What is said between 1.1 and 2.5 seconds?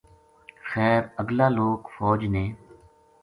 ا گلا لوک فوج نے